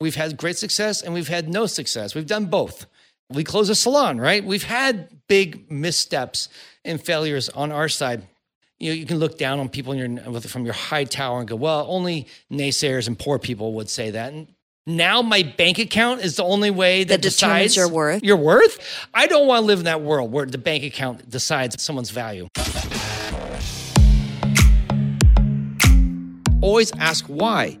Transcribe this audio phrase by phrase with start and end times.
[0.00, 2.14] We've had great success and we've had no success.
[2.14, 2.86] We've done both.
[3.30, 4.44] We close a salon, right?
[4.44, 6.48] We've had big missteps
[6.84, 8.22] and failures on our side.
[8.78, 11.48] You know, you can look down on people in your, from your high tower and
[11.48, 14.32] go, well, only naysayers and poor people would say that.
[14.32, 14.46] And
[14.86, 18.22] now my bank account is the only way that, That decides your worth?
[18.22, 18.78] Your worth?
[19.12, 22.46] I don't want to live in that world where the bank account decides someone's value.
[26.62, 27.80] Always ask why.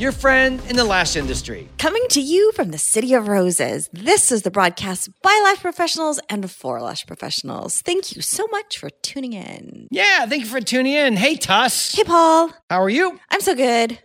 [0.00, 1.68] your friend in the lash industry.
[1.78, 6.20] Coming to you from the City of Roses, this is the broadcast by lash professionals
[6.28, 7.80] and for lash professionals.
[7.82, 9.88] Thank you so much for tuning in.
[9.90, 11.16] Yeah, thank you for tuning in.
[11.16, 11.94] Hey, Tuss.
[11.94, 12.52] Hey, Paul.
[12.70, 13.18] How are you?
[13.30, 13.98] I'm so good.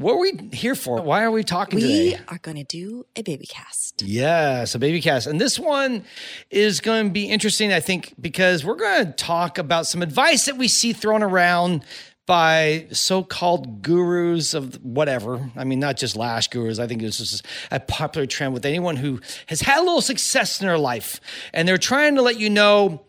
[0.00, 1.02] What are we here for?
[1.02, 2.08] Why are we talking We today?
[2.08, 4.00] We are going to do a baby cast.
[4.00, 5.26] Yes, a baby cast.
[5.26, 6.04] And this one
[6.48, 10.46] is going to be interesting, I think, because we're going to talk about some advice
[10.46, 11.84] that we see thrown around
[12.30, 15.50] by so-called gurus of whatever.
[15.56, 16.78] I mean, not just lash gurus.
[16.78, 17.42] I think this is
[17.72, 21.20] a popular trend with anyone who has had a little success in their life.
[21.52, 23.04] And they're trying to let you know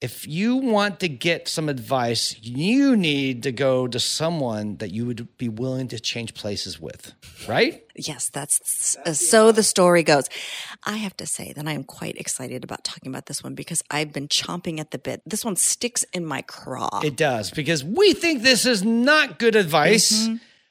[0.00, 5.04] if you want to get some advice, you need to go to someone that you
[5.06, 7.14] would be willing to change places with,
[7.48, 7.84] right?
[7.96, 10.28] Yes, that's uh, so the story goes.
[10.84, 13.82] I have to say that I am quite excited about talking about this one because
[13.90, 15.20] I've been chomping at the bit.
[15.26, 17.00] This one sticks in my craw.
[17.02, 20.28] It does because we think this is not good advice.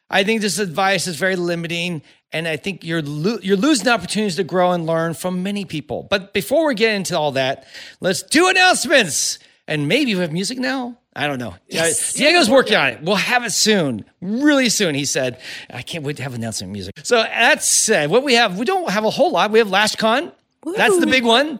[0.10, 2.02] I think this advice is very limiting,
[2.32, 6.08] and I think you're lo- you're losing opportunities to grow and learn from many people.
[6.10, 7.66] But before we get into all that,
[8.00, 9.40] let's do announcements.
[9.68, 10.98] And maybe we have music now.
[11.14, 11.56] I don't know.
[11.68, 12.16] Yes.
[12.16, 13.02] Uh, Diego's working on it.
[13.02, 14.94] We'll have it soon, really soon.
[14.96, 15.42] He said.
[15.70, 16.94] I can't wait to have announcement music.
[17.04, 18.10] So that's said.
[18.10, 19.52] What we have, we don't have a whole lot.
[19.52, 20.32] We have LashCon.
[20.76, 21.60] That's the big one.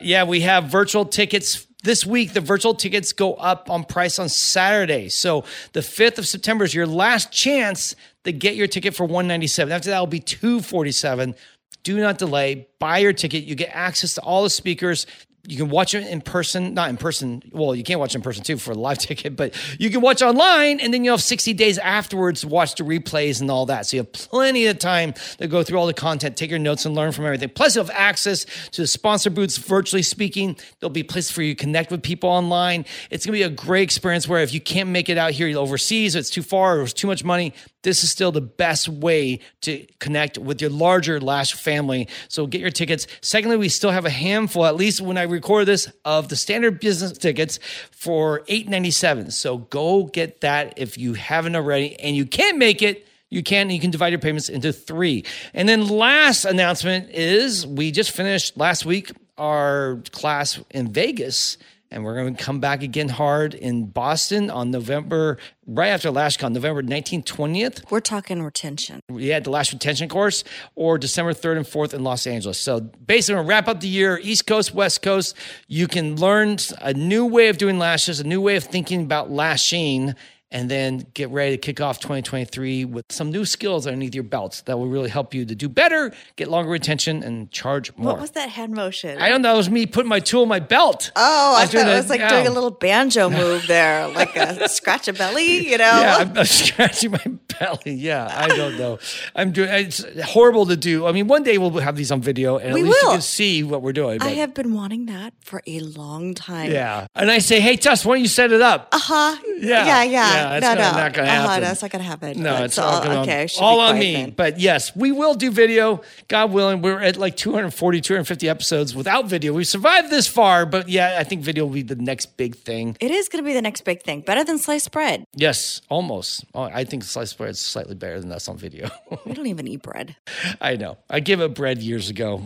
[0.00, 2.32] Yeah, we have virtual tickets this week.
[2.32, 5.08] The virtual tickets go up on price on Saturday.
[5.08, 7.94] So the 5th of September is your last chance
[8.26, 9.72] to get your ticket for 197.
[9.72, 11.34] After that will be 247.
[11.82, 12.66] Do not delay.
[12.78, 13.44] Buy your ticket.
[13.44, 15.06] You get access to all the speakers.
[15.48, 17.42] You can watch it in person, not in person.
[17.52, 20.22] Well, you can't watch in person too for a live ticket, but you can watch
[20.22, 23.86] online and then you have 60 days afterwards to watch the replays and all that.
[23.86, 26.84] So you have plenty of time to go through all the content, take your notes
[26.84, 27.50] and learn from everything.
[27.50, 30.56] Plus, you'll have access to the sponsor booths virtually speaking.
[30.80, 32.84] There'll be places for you to connect with people online.
[33.10, 35.56] It's going to be a great experience where if you can't make it out here
[35.56, 37.54] overseas, it's too far or it's too much money,
[37.86, 42.08] this is still the best way to connect with your larger Lash family.
[42.26, 43.06] So get your tickets.
[43.20, 46.80] Secondly, we still have a handful, at least when I record this, of the standard
[46.80, 47.60] business tickets
[47.92, 49.30] for 897.
[49.30, 53.06] So go get that if you haven't already and you can't make it.
[53.30, 55.24] You can you can divide your payments into three.
[55.54, 61.56] And then last announcement is we just finished last week our class in Vegas
[61.90, 66.52] and we're going to come back again hard in Boston on November, right after LashCon,
[66.52, 67.90] November 19th, 20th.
[67.90, 69.00] We're talking retention.
[69.12, 72.58] Yeah, the Lash Retention course, or December 3rd and 4th in Los Angeles.
[72.58, 75.36] So basically, we'll wrap up the year, East Coast, West Coast.
[75.68, 79.30] You can learn a new way of doing lashes, a new way of thinking about
[79.30, 80.14] lashing,
[80.50, 84.62] and then get ready to kick off 2023 with some new skills underneath your belt
[84.66, 88.12] that will really help you to do better, get longer retention, and charge more.
[88.12, 89.20] What was that hand motion?
[89.20, 89.54] I don't know.
[89.54, 91.10] It was me putting my tool in my belt.
[91.16, 92.30] Oh, I, doing thought it was like yeah.
[92.30, 95.84] doing a little banjo move there, like a scratch a belly, you know?
[95.84, 97.24] Yeah, I'm, I'm scratching my
[97.60, 97.94] belly.
[97.94, 98.98] Yeah, I don't know.
[99.34, 99.68] I'm doing.
[99.70, 101.06] It's horrible to do.
[101.06, 103.10] I mean, one day we'll have these on video, and We at least will.
[103.10, 104.22] you can see what we're doing.
[104.22, 106.70] I have been wanting that for a long time.
[106.70, 108.88] Yeah, and I say, hey, Tuss, why don't you set it up?
[108.92, 109.36] Uh huh.
[109.58, 109.86] Yeah.
[109.86, 110.04] Yeah, yeah.
[110.04, 110.96] Yeah, no, gonna- no.
[110.96, 112.42] not gonna Uh-huh, that's not gonna happen.
[112.42, 113.46] No, But it's so, all, gonna- okay.
[113.60, 114.12] All on me.
[114.14, 114.30] then.
[114.30, 116.02] But yes, we will do video.
[116.28, 119.52] God willing, we're at like 240, 250 episodes without video.
[119.52, 122.96] We've survived this far, but yeah, I think video will be the next big thing.
[123.00, 124.20] It is going to be the next big thing.
[124.22, 125.24] Better than sliced bread.
[125.34, 126.44] Yes, almost.
[126.54, 128.88] Oh, I think sliced bread is slightly better than us on video.
[129.24, 130.16] We don't even eat bread.
[130.60, 130.98] I know.
[131.08, 132.42] I gave up bread years ago.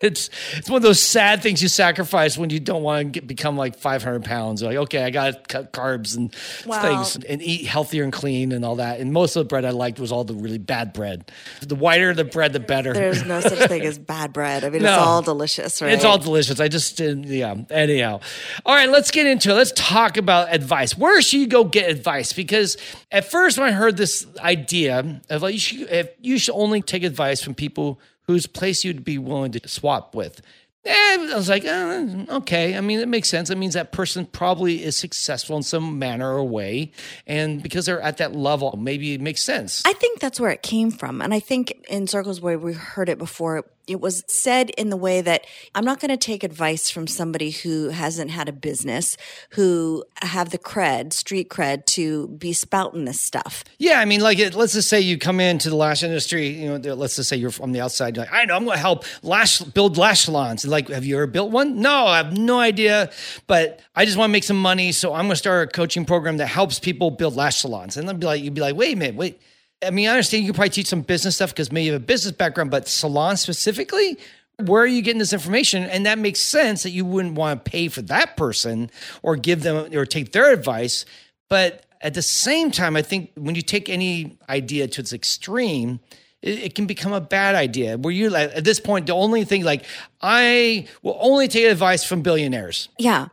[0.06, 3.26] it's it's one of those sad things you sacrifice when you don't want to get,
[3.26, 4.62] become like 500 pounds.
[4.62, 6.34] You're like, okay, I got to cut carbs and
[6.66, 6.80] Wow.
[6.82, 9.00] things and eat healthier and clean and all that.
[9.00, 11.30] And most of the bread I liked was all the really bad bread.
[11.60, 12.92] The whiter the bread, the better.
[12.92, 14.64] There's no such thing as bad bread.
[14.64, 14.92] I mean, No.
[14.94, 15.92] it's all delicious, right?
[15.92, 16.60] It's all delicious.
[16.60, 17.54] I just didn't, yeah.
[17.70, 18.20] Anyhow.
[18.64, 19.54] All right, let's get into it.
[19.54, 20.96] Let's talk about advice.
[20.96, 22.32] Where should you go get advice?
[22.32, 22.76] Because
[23.12, 26.82] at first, when I heard this idea of like, you should, if you should only
[26.82, 30.40] take advice from people whose place you'd be willing to swap with.
[30.84, 32.06] Eh, I was like, uh,
[32.36, 32.76] okay.
[32.76, 33.50] I mean, it makes sense.
[33.50, 36.92] It means that person probably is successful in some manner or way.
[37.26, 39.82] And because they're at that level, maybe it makes sense.
[39.84, 41.20] I think that's where it came from.
[41.20, 44.96] And I think in circles where we heard it before, it was said in the
[44.96, 45.44] way that
[45.74, 49.16] I'm not going to take advice from somebody who hasn't had a business,
[49.50, 53.64] who have the cred, street cred to be spouting this stuff.
[53.78, 56.48] Yeah, I mean, like, let's just say you come into the lash industry.
[56.48, 58.16] You know, let's just say you're from the outside.
[58.16, 60.64] You're like, I know, I'm going to help lash build lash salons.
[60.64, 61.80] Like, have you ever built one?
[61.80, 63.10] No, I have no idea.
[63.48, 66.04] But I just want to make some money, so I'm going to start a coaching
[66.04, 67.96] program that helps people build lash salons.
[67.96, 69.40] And then be like, you'd be like, wait a minute, wait.
[69.84, 72.02] I mean, I understand you can probably teach some business stuff because maybe you have
[72.02, 74.18] a business background, but salon specifically.
[74.58, 75.84] Where are you getting this information?
[75.84, 78.90] And that makes sense that you wouldn't want to pay for that person
[79.22, 81.06] or give them or take their advice.
[81.48, 86.00] But at the same time, I think when you take any idea to its extreme,
[86.42, 87.98] it, it can become a bad idea.
[87.98, 89.84] Where you like at this point, the only thing like
[90.20, 92.88] I will only take advice from billionaires.
[92.98, 93.28] Yeah.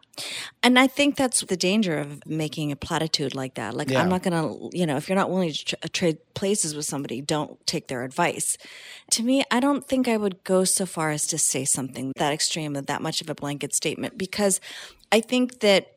[0.63, 3.75] And I think that's the danger of making a platitude like that.
[3.75, 4.01] Like, Yeah.
[4.01, 6.75] I'm not going to, you know, if you're not willing to tr- uh, trade places
[6.75, 8.57] with somebody, don't take their advice.
[9.11, 12.33] To me, I don't think I would go so far as to say something that
[12.33, 14.59] extreme, that much of a blanket statement, because
[15.11, 15.96] I think that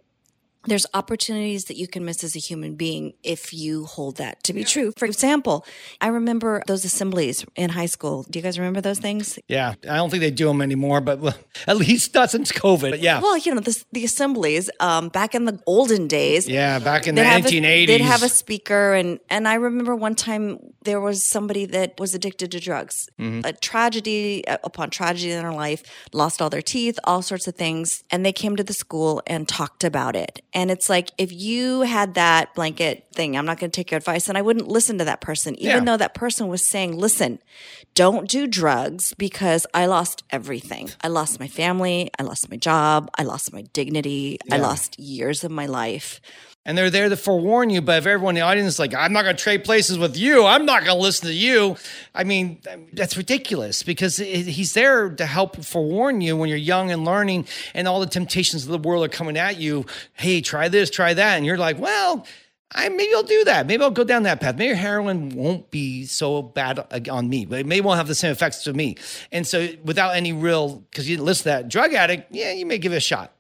[0.67, 4.53] there's opportunities that you can miss as a human being if you hold that to
[4.53, 4.93] be true.
[4.99, 5.65] For example,
[6.01, 8.25] I remember those assemblies in high school.
[8.29, 9.39] Do you guys remember those things?
[9.49, 11.19] Yeah, I don't think they do them anymore, but
[11.67, 12.91] at least not since COVID.
[12.91, 16.47] But yeah, Well, you know, the, the assemblies um, back in the olden days.
[16.47, 17.87] yeah, back in the they'd have a- 1980s.
[17.87, 22.15] they'd have a speaker, and and I remember one time there was somebody that was
[22.15, 23.09] addicted to drugs.
[23.19, 23.47] Mm-hmm.
[23.47, 27.55] A tragedy uh, upon tragedy in their life, lost all their teeth, all sorts of
[27.55, 30.43] things, and they came to the school and talked about it.
[30.53, 33.99] And it's like if you had that blanket thing, I'm not going to take your
[33.99, 35.93] advice, and I wouldn't listen to that person, even Yeah.
[35.93, 37.39] though that person was saying, "Listen,
[37.95, 40.91] don't do drugs because I lost everything.
[41.03, 45.45] I lost my family, I lost my job, I lost my dignity, I lost years
[45.45, 46.21] of my life."
[46.65, 47.81] And they're there to forewarn you.
[47.81, 50.17] But if everyone in the audience is like, I'm not going to trade places with
[50.17, 51.77] you, I'm not going to listen to you.
[52.15, 52.61] I mean,
[52.93, 57.89] that's ridiculous because he's there to help forewarn you when you're young and learning, and
[57.89, 59.87] all the temptations of the world are coming at you.
[60.15, 62.27] Hey, try this, try that, and you're like, well.
[62.73, 63.67] I maybe I'll do that.
[63.67, 64.57] Maybe I'll go down that path.
[64.57, 68.31] Maybe heroin won't be so bad on me, but it may won't have the same
[68.31, 68.97] effects to me.
[69.33, 72.79] And so, without any real, because you didn't list that drug addict, yeah, you may
[72.79, 73.33] give it a shot.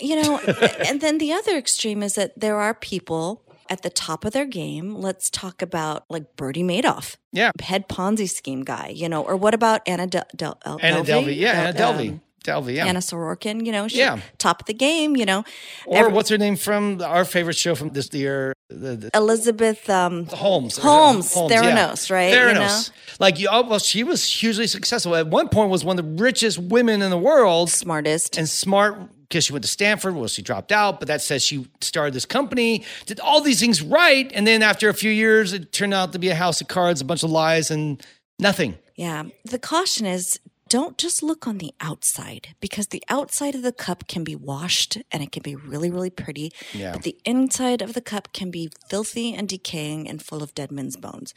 [0.00, 0.38] You know,
[0.86, 4.46] and then the other extreme is that there are people at the top of their
[4.46, 4.94] game.
[4.94, 9.54] Let's talk about like Bernie Madoff, Yeah, head Ponzi scheme guy, you know, or what
[9.54, 11.36] about Anna Del- Del- Anna Delvey.
[11.36, 12.08] Yeah, Anna Del- Delvey.
[12.10, 12.76] Um, Delvey.
[12.76, 12.86] Yeah.
[12.86, 14.20] Anna Sorokin, you know, she, Yeah.
[14.38, 15.44] top of the game, you know.
[15.86, 18.52] Or Every- what's her name from our favorite show from this year?
[18.68, 20.76] The, the, Elizabeth um, Holmes.
[20.76, 21.42] Holmes, yeah.
[21.48, 22.30] Theranos, right?
[22.32, 22.88] You Theranos.
[22.88, 22.94] know?
[23.20, 25.14] Like, you, oh, well, she was hugely successful.
[25.14, 28.36] At one point, was one of the richest women in the world smartest.
[28.36, 30.14] and smart because she went to Stanford.
[30.14, 33.82] Well, she dropped out, but that says she started this company, did all these things
[33.82, 36.68] right, and then after a few years, it turned out to be a house of
[36.68, 38.00] cards, a bunch of lies, and
[38.38, 38.76] nothing.
[38.94, 39.24] Yeah.
[39.44, 44.08] The caution is don't just look on the outside because the outside of the cup
[44.08, 46.52] can be washed and it can be really, really pretty.
[46.72, 46.92] Yeah.
[46.92, 50.72] But the inside of the cup can be filthy and decaying and full of dead
[50.72, 51.34] men's bones.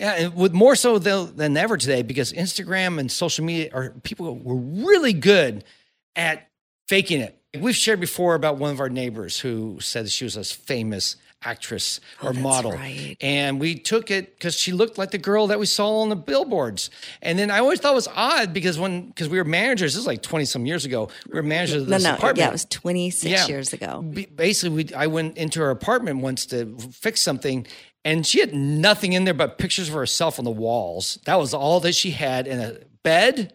[0.00, 4.36] Yeah, and with more so than ever today, because Instagram and social media are people
[4.36, 5.64] were really good
[6.16, 6.48] at
[6.88, 7.38] faking it.
[7.60, 12.00] We've shared before about one of our neighbors who said she was a famous actress
[12.22, 13.16] oh, or Oh, that's model, right.
[13.20, 16.16] and we took it because she looked like the girl that we saw on the
[16.16, 16.90] billboards.
[17.20, 20.00] And then I always thought it was odd because when because we were managers, this
[20.00, 21.08] is like twenty some years ago.
[21.28, 22.14] We were managers of No, this no.
[22.14, 22.38] apartment.
[22.38, 23.46] Yeah, it was 26 Yeah.
[23.48, 24.02] years ago.
[24.02, 27.66] Basically we, i went into her apartment once to fix something
[28.04, 31.54] and she had nothing in there but pictures of herself on the walls that was
[31.54, 33.52] all that she had in a bed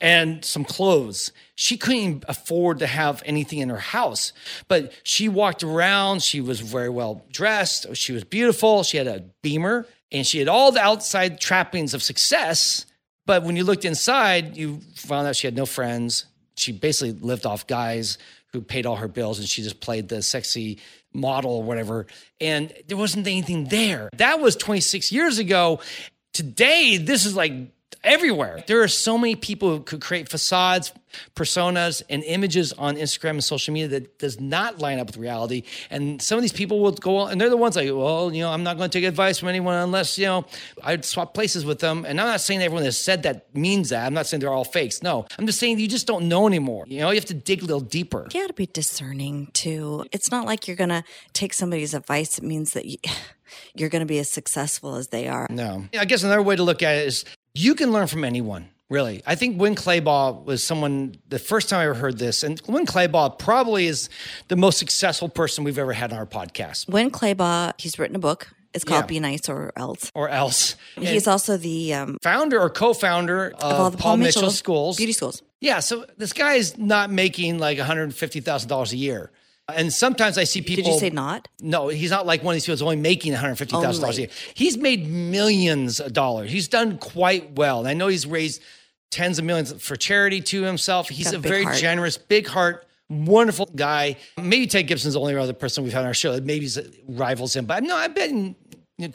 [0.00, 4.32] and some clothes she couldn't afford to have anything in her house
[4.68, 9.24] but she walked around she was very well dressed she was beautiful she had a
[9.42, 12.84] beamer and she had all the outside trappings of success
[13.24, 16.26] but when you looked inside you found out she had no friends
[16.56, 18.18] she basically lived off guys
[18.52, 20.78] who paid all her bills and she just played the sexy
[21.12, 22.06] model or whatever.
[22.40, 24.10] And there wasn't anything there.
[24.16, 25.80] That was 26 years ago.
[26.32, 27.52] Today, this is like
[28.06, 28.64] everywhere.
[28.66, 30.92] There are so many people who could create facades,
[31.34, 35.64] personas, and images on Instagram and social media that does not line up with reality.
[35.90, 38.42] And some of these people will go on, and they're the ones like, well, you
[38.42, 40.46] know, I'm not going to take advice from anyone unless, you know,
[40.82, 42.04] I'd swap places with them.
[42.06, 44.06] And I'm not saying everyone that said that means that.
[44.06, 45.02] I'm not saying they're all fakes.
[45.02, 46.84] No, I'm just saying you just don't know anymore.
[46.86, 48.26] You know, you have to dig a little deeper.
[48.32, 50.04] You got to be discerning too.
[50.12, 52.38] It's not like you're going to take somebody's advice.
[52.38, 52.98] It means that you,
[53.74, 55.46] you're going to be as successful as they are.
[55.50, 55.86] No.
[55.98, 57.24] I guess another way to look at it is
[57.58, 58.68] you can learn from anyone.
[58.88, 61.16] Really, I think Winn Claybaugh was someone.
[61.28, 64.08] The first time I ever heard this, and Winn Claybaugh probably is
[64.46, 66.88] the most successful person we've ever had on our podcast.
[66.88, 68.48] Winn Claybaugh, he's written a book.
[68.72, 69.06] It's called Yeah.
[69.06, 70.12] Be Nice or Else.
[70.14, 74.50] Or else, He's also the um, founder or co-founder of, of all the Paul, Mitchell,
[74.52, 74.98] Schools.
[74.98, 75.42] beauty schools.
[75.60, 79.32] Yeah, so this guy is not making like one hundred fifty thousand dollars a year,
[79.74, 80.84] and sometimes I see people.
[80.84, 81.48] Did you say not?
[81.60, 84.02] No, he's not like one of these people who's only making one hundred fifty thousand
[84.02, 84.30] dollars a year.
[84.54, 86.50] He's made millions of dollars.
[86.50, 88.62] He's done quite well, and I know he's raised
[89.10, 91.08] tens of millions for charity to himself.
[91.08, 91.76] He's a a very heart.
[91.76, 92.86] generous, big heart.
[93.08, 94.16] Wonderful guy.
[94.36, 96.82] Maybe Ted Gibson's the only other person we've had on our show that maybe uh,
[97.06, 97.64] rivals him.
[97.64, 98.32] But no, I bet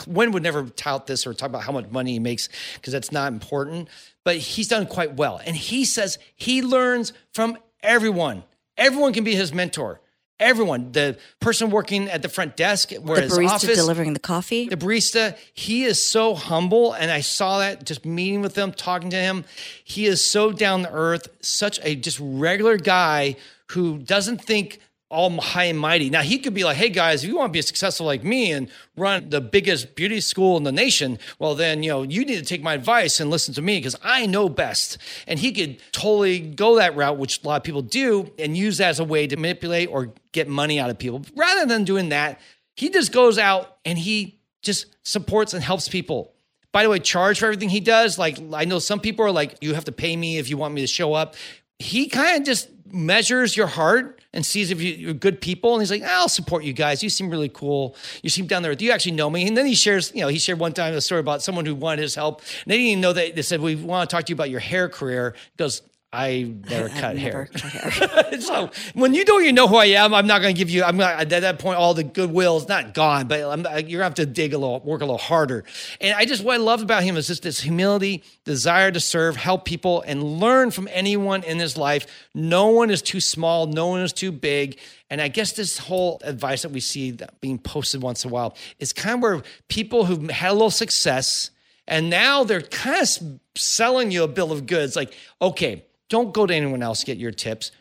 [0.07, 3.11] Winn would never tout this or talk about how much money he makes because that's
[3.11, 3.89] not important.
[4.23, 5.41] But he's done quite well.
[5.45, 8.43] And he says he learns from everyone.
[8.77, 9.99] Everyone can be his mentor.
[10.41, 10.91] Everyone.
[10.91, 14.67] The person working at the front desk, where The his barista office, delivering the coffee.
[14.67, 16.93] the barista, he is so humble.
[16.93, 19.45] And I saw that just meeting with him, talking to him.
[19.83, 23.35] He is so down to earth, such a just regular guy
[23.67, 24.79] who doesn't think
[25.11, 26.09] all high and mighty.
[26.09, 28.51] Now, he could be like, hey guys, if you want to be successful like me
[28.51, 32.37] and run the biggest beauty school in the nation, well, then, you know, you need
[32.37, 34.97] to take my advice and listen to me because I know best.
[35.27, 38.77] And he could totally go that route, which a lot of people do, and use
[38.77, 41.23] that as a way to manipulate or get money out of people.
[41.35, 42.39] Rather than doing that,
[42.75, 46.33] he just goes out and he just supports and helps people.
[46.71, 48.17] By the way, charge for everything he does.
[48.17, 50.73] Like I know some people are like, you have to pay me if you want
[50.73, 51.35] me to show up.
[51.79, 55.73] He kind of just measures your heart and sees if you- you're good people.
[55.73, 57.03] And he's like, I'll support you guys.
[57.03, 57.95] You seem really cool.
[58.23, 58.73] You seem down there.
[58.75, 59.47] Do you actually know me?
[59.47, 61.75] And then he shares, you know, he shared one time a story about someone who
[61.75, 62.39] wanted his help.
[62.39, 64.49] And they didn't even know that they said, we want to talk to you about
[64.49, 65.35] your hair career.
[65.35, 65.81] He goes,
[66.13, 67.45] I never I've cut never hair.
[67.45, 68.41] cut hair.
[68.41, 70.83] so when you don't even know who I am, I'm not going to give you.
[70.83, 71.77] I'm not, at that point.
[71.77, 74.57] All the goodwill is not gone, but I'm, you're going to have to dig a
[74.57, 75.63] little, work a little harder.
[76.01, 79.37] And I just what I love about him is just this humility, desire to serve,
[79.37, 82.05] help people, and learn from anyone in his life.
[82.33, 83.67] No one is too small.
[83.67, 84.79] No one is too big.
[85.09, 88.33] And I guess this whole advice that we see that being posted once in a
[88.33, 91.51] while is kind of where people who've had a little success
[91.87, 94.95] and now they're kind of selling you a bill of goods.
[94.95, 97.71] Like, okay, don't go to anyone else to get your tips.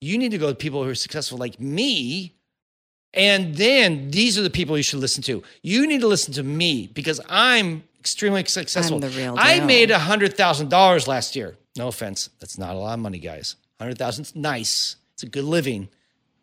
[0.00, 2.36] You need to go to people who are successful like me.
[3.12, 5.42] And then these are the people you should listen to.
[5.62, 8.94] You need to listen to me because I'm extremely successful.
[8.94, 11.56] I'm the real I made $100,000 last year.
[11.76, 12.30] No offense.
[12.38, 13.56] That's not a lot of money, guys.
[13.78, 14.96] 100000 is nice.
[15.14, 15.88] It's a good living.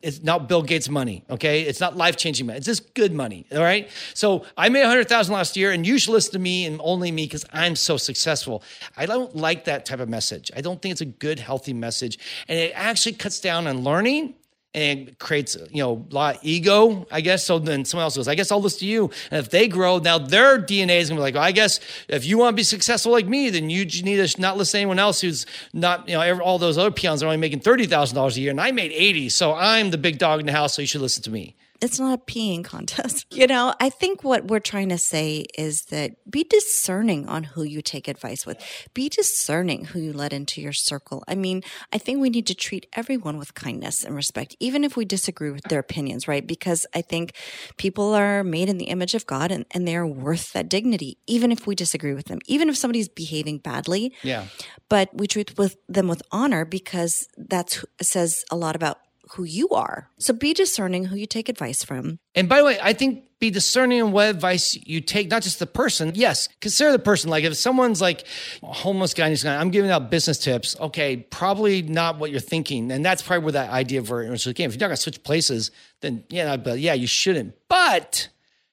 [0.02, 1.64] It's not Bill Gates money, okay?
[1.64, 2.58] It's not life changing money.
[2.58, 3.90] It's just good money, all right?
[4.14, 7.26] So I made 100000 last year, and you should listen to me and only me
[7.26, 8.62] because I'm so successful.
[8.96, 10.52] I don't like that type of message.
[10.56, 12.20] I don't think it's a good, healthy message.
[12.48, 14.36] And it actually cuts down on learning
[14.78, 17.44] and it creates you know a lot of ego i guess.
[17.46, 19.10] So then someone else goes i guess i'll listen to you.
[19.32, 21.80] And if they grow now their dna is going to be like well, i guess
[22.08, 24.82] if you want to be successful like me then you need to not listen to
[24.82, 28.40] anyone else who's not you know all those other peons are only making $30000 a
[28.40, 30.88] year and i made 80 so i'm the big dog in the house so you
[30.88, 33.26] should listen to me it's not a peeing contest.
[33.38, 37.62] You know, I think what we're trying to say is that be discerning on who
[37.62, 38.58] you take advice with.
[38.96, 41.24] Be discerning who you let into your circle.
[41.28, 41.62] I mean,
[41.94, 45.52] I think we need to treat everyone with kindness and respect, even if we disagree
[45.52, 46.46] with their opinions, right?
[46.48, 47.34] Because I think
[47.78, 51.18] people are made in the image of God and, and they are worth that dignity,
[51.28, 54.14] even if we disagree with them, even if somebody's behaving badly.
[54.24, 54.46] yeah
[54.90, 58.98] But we treat with them with honor because that says a lot about
[59.32, 60.10] who you are.
[60.20, 62.20] So be discerning who you take advice from.
[62.36, 65.60] And by the way, I think be discerning in what advice you take, not just
[65.60, 66.14] the person.
[66.16, 67.30] Yes, consider the person.
[67.30, 68.26] Like if someone's like
[68.64, 70.76] a homeless guy and he's going, I'm giving out business tips.
[70.80, 72.92] Okay, probably not what you're thinking.
[72.92, 74.70] And that's probably where that idea of originally came.
[74.70, 77.56] If you're not going to switch places, then yeah, but yeah, you shouldn't.
[77.70, 78.30] But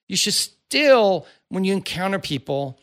[0.09, 2.79] you should still, when you encounter people,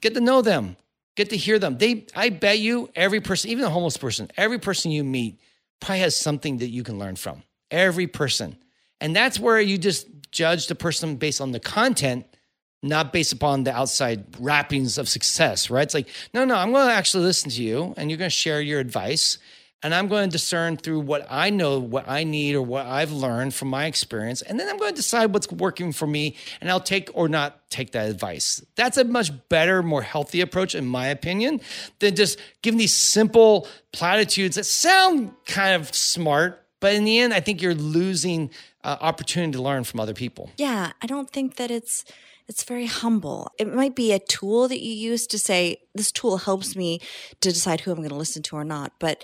[0.00, 0.76] get to know them,
[1.16, 1.76] get to hear them.
[1.76, 5.38] They, I bet you, every person, even a homeless person, every person you meet
[5.80, 7.42] probably has something that you can learn from.
[7.70, 8.56] Every person.
[9.00, 12.26] And that's where you just judge the person based on the content,
[12.82, 15.82] not based upon the outside wrappings of success, right?
[15.82, 18.34] It's like, no, no, I'm going to actually listen to you and you're going to
[18.34, 19.38] share your advice.
[19.82, 23.12] And I'm going to discern through what I know, what I need, or what I've
[23.12, 24.42] learned from my experience.
[24.42, 27.70] And then I'm going to decide what's working for me and I'll take or not
[27.70, 28.62] take that advice.
[28.76, 31.60] That's a much better, more healthy approach, in my opinion,
[32.00, 36.62] than just giving these simple platitudes that sound kind of smart.
[36.80, 38.50] But in the end, I think you're losing
[38.84, 40.50] uh, opportunity to learn from other people.
[40.56, 42.04] Yeah, I don't think that it's
[42.48, 43.52] it's very humble.
[43.58, 47.00] It might be a tool that you use to say this tool helps me
[47.42, 49.22] to decide who I'm going to listen to or not, but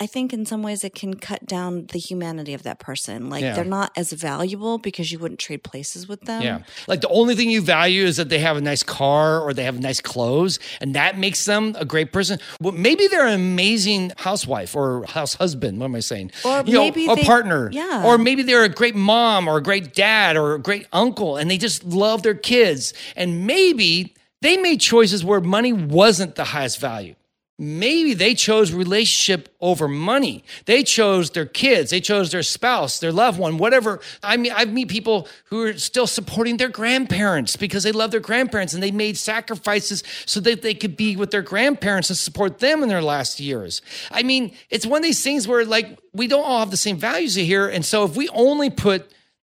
[0.00, 3.28] I think in some ways it can cut down the humanity of that person.
[3.30, 3.54] Like Yeah.
[3.54, 6.42] they're not as valuable because you wouldn't trade places with them.
[6.42, 6.60] Yeah.
[6.86, 9.64] Like the only thing you value is that they have a nice car or they
[9.64, 12.38] have nice clothes, and that makes them a great person.
[12.60, 15.78] Well, maybe they're an amazing housewife or house husband.
[15.80, 16.30] What am I saying?
[16.44, 17.68] Or You know, maybe a they- partner.
[17.72, 18.04] yeah.
[18.06, 21.50] Or maybe they're a great mom or a great dad or a great uncle, and
[21.50, 22.94] they just love their kids.
[23.16, 27.16] And maybe they made choices where money wasn't the highest value.
[27.60, 30.44] Maybe they chose relationship over money.
[30.66, 31.90] They chose their kids.
[31.90, 33.98] They chose their spouse, their loved one, whatever.
[34.22, 38.20] I mean, I meet people who are still supporting their grandparents because they love their
[38.20, 42.60] grandparents and they made sacrifices so that they could be with their grandparents and support
[42.60, 43.82] them in their last years.
[44.12, 46.96] I mean, it's one of these things where like we don't all have the same
[46.96, 47.66] values here.
[47.66, 49.10] And so if we only put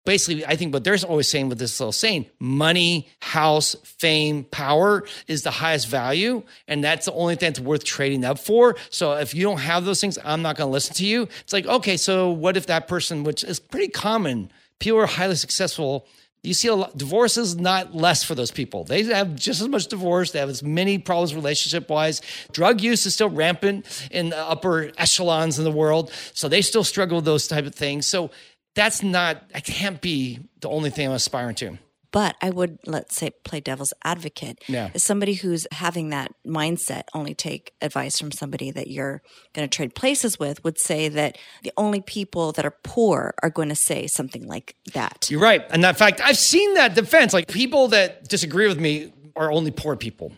[0.04, 5.04] basically, I think what they're always saying with this little saying, money, house, fame, power
[5.28, 6.42] is the highest value.
[6.66, 8.76] And that's the only thing that's worth trading up for.
[8.90, 11.28] So if you don't have those things, I'm not going to listen to you.
[11.40, 15.36] It's like, okay, so what if that person, which is pretty common, people are highly
[15.36, 16.06] successful.
[16.42, 18.84] You see a lot, divorce is not less for those people.
[18.84, 20.30] They have just as much divorce.
[20.30, 22.22] They have as many problems relationship wise.
[22.52, 26.10] Drug use is still rampant in the upper echelons in the world.
[26.32, 28.06] So they still struggle with those type of things.
[28.06, 28.30] So
[28.74, 31.78] that's not, I can't be the only thing I'm aspiring to.
[32.12, 34.64] But I would, let's say, play devil's advocate.
[34.66, 34.90] Yeah.
[34.94, 39.22] As somebody who's having that mindset, only take advice from somebody that you're
[39.52, 43.50] going to trade places with, would say that the only people that are poor are
[43.50, 45.28] going to say something like that.
[45.30, 45.64] You're right.
[45.70, 47.32] And in fact, I've seen that defense.
[47.32, 50.32] Like people that disagree with me are only poor people.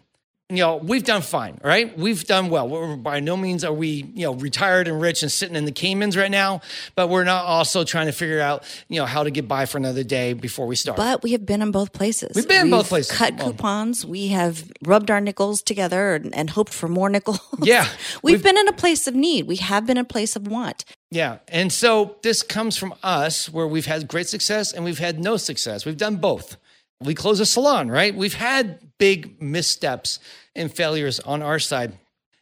[0.53, 1.97] You know, we've done fine, right?
[1.99, 2.69] We've done well.
[2.69, 5.73] We're, by no means are we, you know, retired and rich and sitting in the
[5.73, 6.61] Caymans right now,
[6.95, 9.79] but we're not also trying to figure out, you know, how to get by for
[9.79, 10.99] another day before we start.
[10.99, 12.33] But we have been in both places.
[12.35, 13.17] We've been in both places.
[13.17, 14.05] Cut coupons.
[14.05, 17.41] We have rubbed our nickels together and, and hoped for more nickels.
[17.63, 17.87] Yeah.
[18.23, 19.47] We've, We've- been in a place of need.
[19.47, 20.85] We have been in a place of want.
[21.11, 21.39] Yeah.
[21.49, 25.37] And so this comes from us where we've had great success and we've had no
[25.37, 25.87] success.
[25.87, 26.57] We've done both.
[27.01, 28.15] We close a salon, right?
[28.15, 30.21] We've had big missteps
[30.55, 31.99] and failures on our side.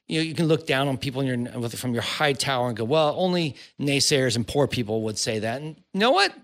[0.09, 2.77] You know, you can look down on people in your, from your high tower and
[2.77, 5.63] go, well, only naysayers and poor people would say that.
[5.63, 6.35] And you know what?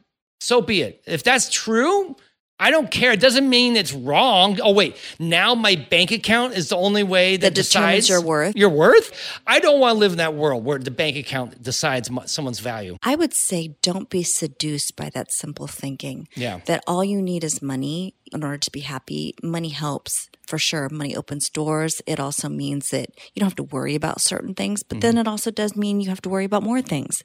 [0.41, 1.03] So be it.
[1.07, 2.17] If that's true,
[2.59, 3.13] I don't care.
[3.13, 4.59] It doesn't mean it's wrong.
[4.63, 8.57] Oh wait, now my bank account is the only way that, That decides your worth?
[8.57, 9.13] Your worth?
[9.47, 12.97] I don't want to live in that world where the bank account decides someone's value.
[13.03, 16.29] I would say don't be seduced by that simple thinking.
[16.35, 16.61] Yeah.
[16.65, 19.35] That all you need is money in order to be happy.
[19.43, 20.89] Money helps for sure.
[20.89, 22.01] Money opens doors.
[22.07, 25.21] It also means that you don't have to worry about certain things, but then mm-hmm.
[25.21, 27.23] it also does mean you have to worry about more things.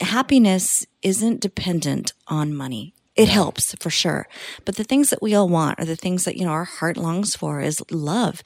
[0.00, 2.92] Happiness isn't dependent on money.
[3.16, 4.26] It helps for sure.
[4.64, 6.96] But the things that we all want are the things that, you know, our heart
[6.96, 8.42] longs for is love,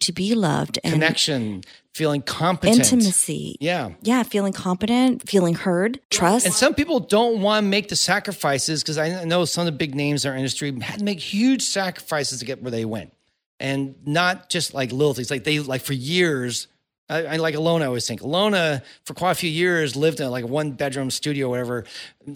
[0.00, 2.78] to be loved and Connection, feeling competent.
[2.78, 3.56] intimacy.
[3.60, 3.90] Yeah.
[4.02, 4.22] Yeah.
[4.22, 6.46] Feeling competent, feeling heard, trust.
[6.46, 9.76] And some people don't want to make the sacrifices because I know some of the
[9.76, 13.12] big names in our industry had to make huge sacrifices to get where they went.
[13.60, 16.66] And not just like little things, like they, like for years,
[17.08, 18.22] I, I like Alona, I always think.
[18.22, 21.84] Alona, for quite a few years, lived in like a one bedroom studio or whatever.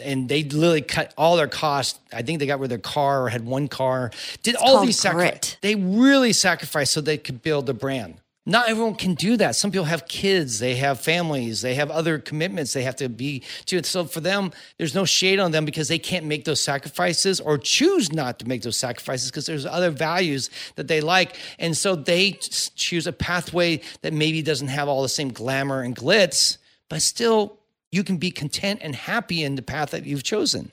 [0.03, 1.99] And they literally cut all their costs.
[2.13, 4.11] I think they got rid of their car or had one car.
[4.43, 5.57] Did all these sacrifices.
[5.63, 8.21] They really sacrificed so they could build a brand.
[8.49, 9.57] Not everyone can do that.
[9.57, 13.43] Some people have kids, they have families, they have other commitments they have to be
[13.67, 13.83] to.
[13.83, 17.59] So for them, there's no shade on them because they can't make those sacrifices or
[17.59, 21.37] choose not to make those sacrifices because there's other values that they like.
[21.59, 25.95] And so they choose a pathway that maybe doesn't have all the same glamour and
[25.95, 26.57] glitz,
[26.89, 27.59] but still
[27.93, 30.73] you can be content and happy in the path that you've chosen.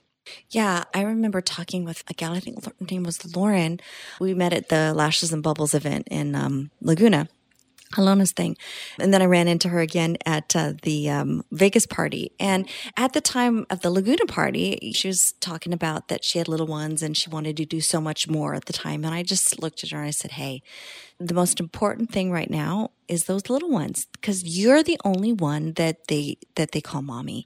[0.50, 3.82] Yeah, I remember talking with a gal, I think her name was Lauren.
[4.22, 7.28] We met at the Lashes and Bubbles event in um, Laguna.
[7.98, 8.58] Alona's thing.
[9.00, 12.32] And then I ran into her again at uh, the um, Vegas party.
[12.40, 12.68] And
[12.98, 16.68] at the time of the Laguna party, she was talking about that she had little
[16.68, 19.06] ones and she wanted to do so much more at the time.
[19.06, 20.62] And I just looked at her and I said, Hey,
[21.20, 25.74] the most important thing right now is those little ones because you're the only one
[25.74, 27.46] that they that they call mommy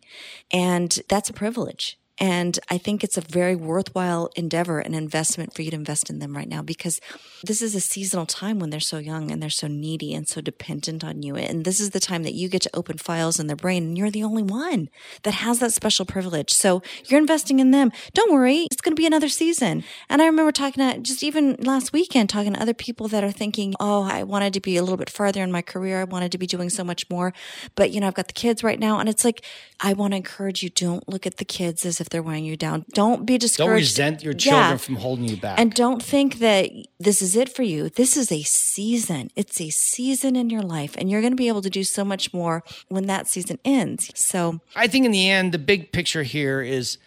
[0.51, 5.61] and that's a privilege And I think it's a very worthwhile endeavor and investment for
[5.61, 6.99] you to invest in them right now because
[7.43, 10.41] this is a seasonal time when they're so young and they're so needy and so
[10.41, 11.35] dependent on you.
[11.35, 13.97] And this is the time that you get to open files in their brain and
[13.97, 14.89] you're the only one
[15.23, 16.51] that has that special privilege.
[16.51, 17.91] So you're investing in them.
[18.13, 18.67] Don't worry.
[18.71, 19.85] It's going to be another season.
[20.09, 23.31] And I remember talking to just even last weekend, talking to other people that are
[23.31, 26.01] thinking, Oh, I wanted to be a little bit farther in my career.
[26.01, 27.33] I wanted to be doing so much more,
[27.75, 28.99] but you know, I've got the kids right now.
[28.99, 29.45] And it's like,
[29.79, 30.69] I want to encourage you.
[30.69, 32.85] Don't look at the kids as if they're weighing you down.
[32.93, 33.95] Don't be discouraged.
[33.97, 35.59] Don't resent your children from holding you back.
[35.59, 36.69] And don't think that
[36.99, 37.89] this is it for you.
[37.89, 39.29] This is a season.
[39.35, 42.03] It's a season in your life, and you're going to be able to do so
[42.03, 44.11] much more when that season ends.
[44.15, 46.97] So I think in the end, the big picture here is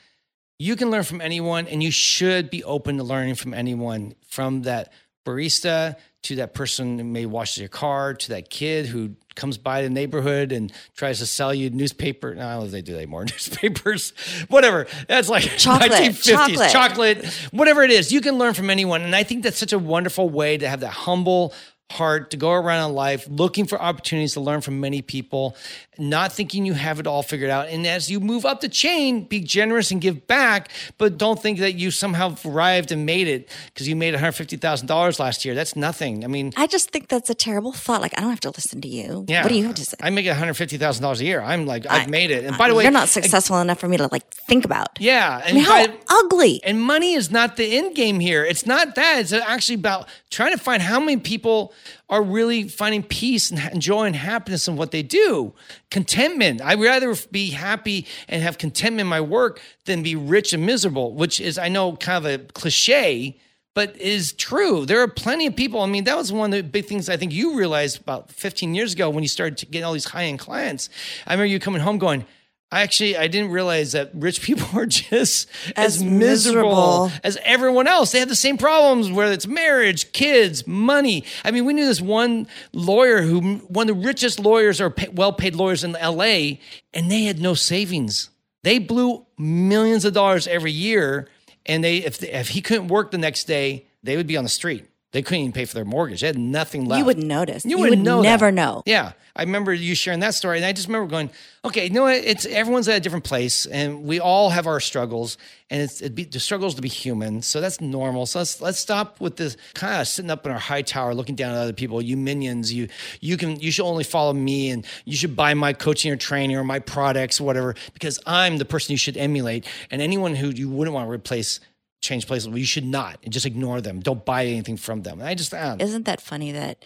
[0.58, 4.62] you can learn from anyone, and you should be open to learning from anyone from
[4.62, 4.92] that
[5.24, 9.82] barista to that person who may wash your car to that kid who comes by
[9.82, 12.34] the neighborhood and tries to sell you newspaper.
[12.34, 13.24] No, I don't know if they do that more.
[13.24, 14.12] Newspapers,
[14.48, 14.86] whatever.
[15.08, 16.32] That's like Chocolate, 1950s.
[16.32, 16.70] chocolate.
[16.70, 18.12] chocolate, whatever it is.
[18.12, 19.02] You can learn from anyone.
[19.02, 21.54] And I think that's such a wonderful way to have that humble
[21.92, 25.56] heart to go around in life looking for opportunities to learn from many people,
[25.98, 27.68] not thinking you have it all figured out.
[27.68, 31.58] And as you move up the chain, be generous and give back, but don't think
[31.58, 35.54] that you somehow arrived and made it because you made $150,000 last year.
[35.54, 36.24] That's nothing.
[36.24, 38.00] I mean, I just think that's a terrible thought.
[38.00, 39.24] Like, I don't have to listen to you.
[39.28, 39.42] yeah.
[39.42, 39.96] What do you have to say?
[40.00, 41.40] I make $150,000 a year.
[41.40, 42.44] I'm like, I've made it.
[42.44, 44.98] And by the way, you're not successful enough for me to like think about.
[45.00, 45.40] Yeah.
[45.44, 46.60] I mean, how by- ugly.
[46.64, 48.44] And money is not the end game here.
[48.44, 49.20] It's not that.
[49.20, 51.72] It's actually about trying to find how many people
[52.08, 55.54] are really finding peace and joy and happiness in what they do.
[55.90, 56.60] Contentment.
[56.62, 61.14] I'd rather be happy and have contentment in my work than be rich and miserable,
[61.14, 63.38] which is, I know, kind of a cliche,
[63.74, 64.84] but is true.
[64.84, 65.80] There are plenty of people.
[65.80, 68.74] I mean, that was one of the big things I think you realized about 15
[68.74, 70.88] years ago when you started to get all these high end clients.
[71.26, 72.26] I remember you coming home going,
[72.72, 76.70] I actually I didn't realize that rich people are just as, As miserable,
[77.08, 77.12] miserable.
[77.22, 78.12] as everyone else.
[78.12, 81.24] They have the same problems, whether it's marriage, kids, money.
[81.44, 85.12] I mean, we knew this one lawyer who one of the richest lawyers or pa-
[85.12, 86.56] well-paid lawyers in LA,
[86.94, 88.30] and they had no savings.
[88.64, 91.28] They blew millions of dollars every year,
[91.66, 94.50] and they if if he couldn't work the next day, they would be on the
[94.50, 94.86] street.
[95.12, 96.22] They couldn't even pay for their mortgage.
[96.22, 96.98] They had nothing left.
[96.98, 97.64] You wouldn't notice.
[97.64, 98.22] You, You wouldn't know.
[98.22, 98.52] never that.
[98.52, 98.82] know.
[98.86, 101.28] Yeah, I remember you sharing that story, and I just remember going,
[101.64, 102.14] "Okay, you know what?
[102.16, 105.36] It's everyone's at a different place, and we all have our struggles,
[105.68, 108.24] and it's it'd be, the struggles to be human, so that's normal.
[108.24, 111.34] So let's let's stop with this kind of sitting up in our high tower, looking
[111.36, 112.00] down at other people.
[112.00, 112.88] You minions, you
[113.20, 116.56] you can you should only follow me, and you should buy my coaching or training
[116.56, 120.48] or my products, or whatever, because I'm the person you should emulate, and anyone who
[120.48, 121.60] you wouldn't want to replace."
[122.02, 122.48] Change places.
[122.48, 124.00] Well, you should not, and just ignore them.
[124.00, 125.20] Don't buy anything from them.
[125.20, 126.84] And I just, uh, Isn't that funny that,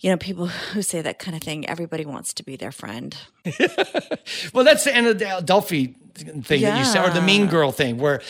[0.00, 3.14] you know, people who say that kind of thing, everybody wants to be their friend.
[4.52, 5.94] Well, that's the end of the Delvey
[6.44, 8.20] thing that you said, or the Mean Girl thing, where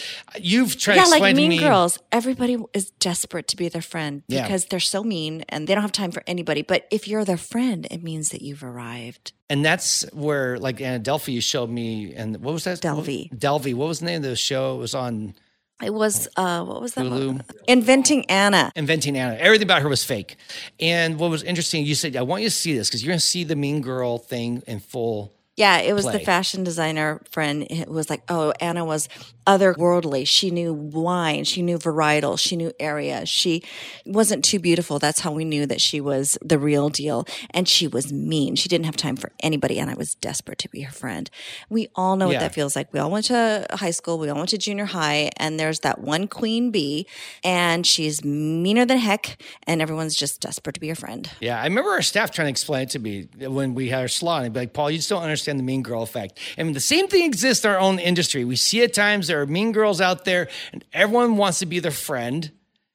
[0.40, 1.62] you've tried yeah, to like explain mean to me.
[1.62, 1.98] girls.
[2.12, 4.42] Everybody is desperate to be their friend Yeah.
[4.42, 6.62] because they're so mean and they don't have time for anybody.
[6.62, 9.32] But if you're their friend, it means that you've arrived.
[9.50, 12.80] And that's where, like, Anna Delvey, you showed me, and what was that?
[12.80, 13.30] Delvey.
[13.36, 13.74] Delvey.
[13.74, 14.76] What was the name of the show?
[14.76, 15.34] It was on
[15.82, 17.04] It was uh, what was that?
[17.04, 17.42] Hulu.
[17.66, 18.70] Inventing Anna.
[18.76, 19.34] Inventing Anna.
[19.36, 20.36] Everything about her was fake.
[20.78, 23.18] And what was interesting, you said, I want you to see this because you're going
[23.18, 25.32] to see the Mean Girl thing in full.
[25.56, 26.14] Yeah, it was play.
[26.14, 27.66] the fashion designer friend.
[27.70, 29.08] It was like, oh, Anna was
[29.46, 30.26] otherworldly.
[30.26, 31.44] She knew wine.
[31.44, 32.38] She knew varietal.
[32.38, 33.26] She knew area.
[33.26, 33.62] She
[34.06, 34.98] wasn't too beautiful.
[34.98, 37.26] That's how we knew that she was the real deal.
[37.50, 38.56] And she was mean.
[38.56, 39.78] She didn't have time for anybody.
[39.78, 41.28] And I was desperate to be her friend.
[41.68, 42.36] We all know Yeah.
[42.38, 42.90] what that feels like.
[42.92, 44.18] We all went to high school.
[44.18, 45.30] We all went to junior high.
[45.36, 47.06] And there's that one queen bee,
[47.44, 49.36] and she's meaner than heck.
[49.66, 51.28] And everyone's just desperate to be your friend.
[51.40, 54.00] Yeah, I remember our staff trying to explain it to me eh, when we had
[54.00, 54.44] our salon.
[54.44, 56.38] They'd be like, Paul, you just don't understand the mean girl effect.
[56.57, 58.44] And the same thing exists in our own industry.
[58.44, 61.78] We see at times there are mean girls out there and everyone wants to be
[61.81, 62.50] their friend.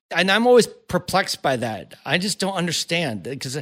[0.10, 1.96] And I'm always perplexed by that.
[2.06, 3.58] I just don't understand because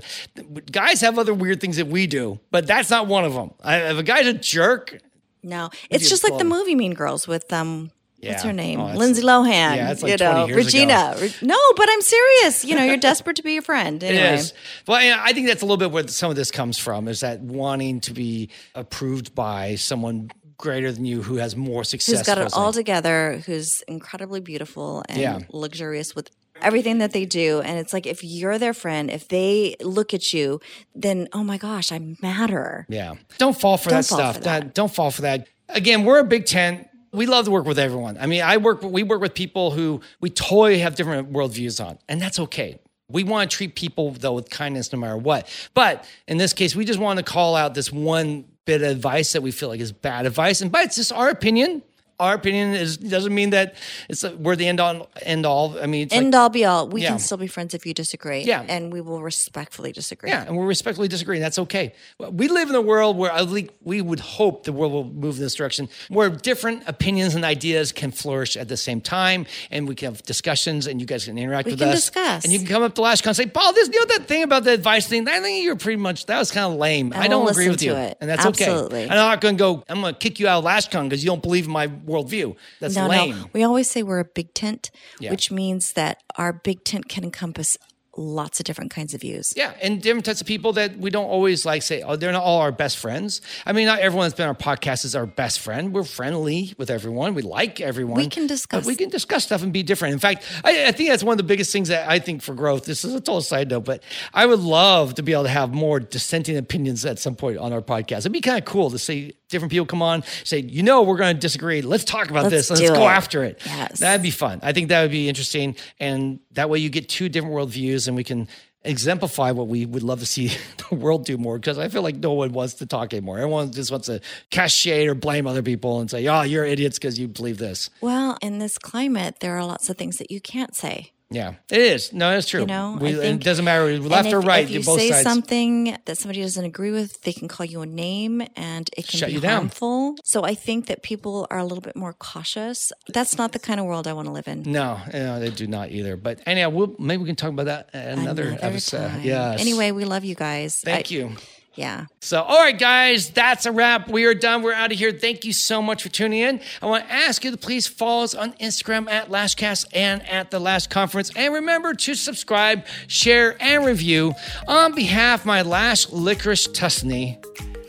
[0.72, 3.52] guys have other weird things that we do, but that's not one of them.
[3.64, 5.00] I, if a guy's a jerk,
[5.42, 7.90] No, it's just like the movie Mean Girls with um.
[8.32, 8.80] What's her name?
[8.80, 9.76] Oh, Lindsay Lohan.
[9.76, 11.16] Yeah, like you 20 know, Regina.
[11.20, 12.64] Re- No, but I'm serious.
[12.66, 14.04] You know, you're desperate to be your friend.
[14.04, 14.24] Anyway.
[14.24, 14.54] It is.
[14.88, 17.20] Well, yeah, I think that's a little bit where some of this comes from is
[17.22, 22.18] that wanting to be approved by someone greater than you who has more success.
[22.20, 23.42] Who's got it all together?
[23.46, 25.40] Who's incredibly beautiful and Yeah.
[25.52, 26.30] luxurious with
[26.62, 27.60] everything that they do.
[27.60, 30.62] And it's like if you're their friend, if they look at you,
[30.96, 32.86] then oh my gosh, I matter.
[32.88, 33.16] Yeah.
[33.38, 34.36] Don't fall for Don't that fall stuff.
[34.38, 34.74] for that.
[34.74, 35.48] don't fall for that.
[35.68, 36.88] Again, we're a big tent.
[37.16, 38.18] We love to work with everyone.
[38.20, 41.98] I mean, I work we work with people who we totally have different worldviews on,
[42.08, 42.80] and that's okay.
[43.08, 45.48] We want to treat people though with kindness no matter what.
[45.74, 49.34] But in this case, we just want to call out this one bit of advice
[49.34, 50.62] that we feel like is bad advice.
[50.62, 51.84] And but it's just our opinion.
[52.20, 53.76] Our opinion is doesn't mean that
[54.10, 55.78] it's we're the end all end all.
[55.82, 56.88] I mean, it's End like, all be all.
[56.88, 57.10] We Yeah.
[57.10, 58.44] can still be friends if you disagree.
[58.44, 58.64] Yeah.
[58.68, 60.30] And we will respectfully disagree.
[60.30, 61.42] yeah, and we're respectfully disagreeing.
[61.42, 61.94] That's okay.
[62.20, 65.36] We live in a world where at least we would hope the world will move
[65.38, 69.88] in this direction, where different opinions and ideas can flourish at the same time, and
[69.88, 72.44] we can have discussions, and you guys can interact We with can us, discuss.
[72.44, 74.44] and you can come up to LashCon and say, "Paul, this you know that thing
[74.44, 75.28] about the advice thing?
[75.28, 77.12] I think you're pretty much that was kind of lame.
[77.14, 78.18] I we'll don't agree with you, it.
[78.22, 79.04] and that's Absolutely.
[79.04, 79.10] okay.
[79.10, 79.84] I'm not going to go.
[79.90, 82.56] I'm going to kick you out of LashCon because you don't believe in my worldview.
[82.80, 83.32] That's No, lame.
[83.38, 83.50] no.
[83.54, 85.32] We always say we're a big tent, Yeah.
[85.32, 87.78] which means that our big tent can encompass
[88.18, 89.52] lots of different kinds of views.
[89.58, 92.44] Yeah, and different types of people that we don't always like say, oh, they're not
[92.44, 93.42] all our best friends.
[93.66, 95.92] I mean, not everyone that's been on our podcast is our best friend.
[95.94, 97.34] We're friendly with everyone.
[97.34, 98.16] We like everyone.
[98.16, 100.14] We can discuss- But we can discuss stuff and be different.
[100.14, 102.54] In fact, I, I think that's one of the biggest things that I think for
[102.56, 102.86] growth.
[102.86, 104.02] This is a total side note, but
[104.34, 107.74] I would love to be able to have more dissenting opinions at some point on
[107.74, 108.20] our podcast.
[108.20, 111.18] It'd be kind of cool to see different people come on, say, you know, we're
[111.18, 111.82] going to disagree.
[111.82, 112.82] Let's talk about Let's this.
[112.82, 113.12] Let's go it.
[113.12, 113.62] after it.
[113.66, 114.00] Yes.
[114.00, 114.60] That'd be fun.
[114.64, 115.76] I think that would be interesting.
[116.00, 118.48] And that way you get two different worldviews and we can
[118.86, 120.52] exemplify what we would love to see
[120.90, 123.38] the world do more because I feel like no one wants to talk anymore.
[123.40, 124.22] Everyone just wants to
[124.68, 127.90] shade or blame other people and say, oh, you're idiots because you believe this.
[128.02, 131.12] Well, in this climate, there are lots of things that you can't say.
[131.32, 132.14] Yeah, it is.
[132.14, 132.62] No, it's true.
[132.62, 134.64] You know, we, think, it doesn't matter left and or if, right.
[134.64, 135.24] If you both say sides.
[135.24, 139.20] something that somebody doesn't agree with, they can call you a name, and it can
[139.20, 139.62] Shut be you down.
[139.62, 140.16] harmful.
[140.24, 142.94] So I think that people are a little bit more cautious.
[143.12, 144.64] That's not the kind of world I want to live in.
[144.72, 146.16] No, no, they do not either.
[146.16, 149.08] But anyhow, we'll, maybe we can talk about that at another, episode.
[149.10, 149.22] time.
[149.24, 149.60] Yes.
[149.60, 150.78] Anyway, we love you guys.
[150.78, 151.36] thank I- you.
[151.76, 152.06] Yeah.
[152.22, 154.10] So, all right, guys, that's a wrap.
[154.10, 154.64] We are done.
[154.64, 155.12] We're out of here.
[155.12, 156.62] Thank you so much for tuning in.
[156.82, 160.52] I want to ask you to please follow us on Instagram at Lashcast and at
[160.52, 161.32] the Lash Conference.
[161.36, 164.34] And remember to subscribe, share, and review
[164.68, 167.44] on behalf of my Lash Licorice Tusney.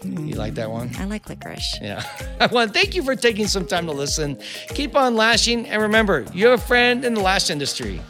[0.04, 0.90] You like that one?
[0.98, 1.78] I like licorice.
[1.80, 2.04] Yeah.
[2.40, 4.38] I want to thank you for taking some time to listen.
[4.68, 5.66] Keep on lashing.
[5.66, 8.00] And remember, you have a friend in the lash industry.